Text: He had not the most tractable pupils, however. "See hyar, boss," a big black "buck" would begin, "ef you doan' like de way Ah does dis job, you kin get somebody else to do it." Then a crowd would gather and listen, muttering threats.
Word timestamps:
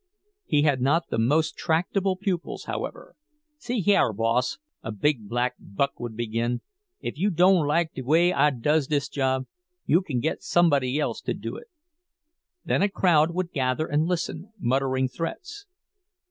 He 0.45 0.63
had 0.63 0.81
not 0.81 1.09
the 1.11 1.19
most 1.19 1.55
tractable 1.55 2.15
pupils, 2.17 2.63
however. 2.63 3.15
"See 3.59 3.81
hyar, 3.83 4.13
boss," 4.13 4.57
a 4.81 4.91
big 4.91 5.29
black 5.29 5.53
"buck" 5.59 5.99
would 5.99 6.17
begin, 6.17 6.61
"ef 7.03 7.19
you 7.19 7.29
doan' 7.29 7.67
like 7.67 7.93
de 7.93 8.01
way 8.01 8.31
Ah 8.33 8.49
does 8.49 8.87
dis 8.87 9.07
job, 9.07 9.45
you 9.85 10.01
kin 10.01 10.19
get 10.19 10.41
somebody 10.41 10.99
else 10.99 11.21
to 11.21 11.35
do 11.35 11.55
it." 11.55 11.67
Then 12.65 12.81
a 12.81 12.89
crowd 12.89 13.35
would 13.35 13.51
gather 13.51 13.85
and 13.85 14.07
listen, 14.07 14.51
muttering 14.57 15.07
threats. 15.07 15.67